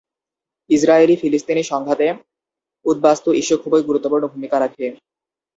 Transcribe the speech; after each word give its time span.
ইসরায়েলি-ফিলিস্তিনি 0.69 1.63
সংঘাতে 1.71 2.07
উদ্বাস্তু 2.85 3.29
ইস্যু 3.41 3.55
খুবই 3.63 3.81
গুরুত্বপূর্ণ 3.87 4.23
ভূমিকা 4.27 4.57
রাখে। 4.59 4.85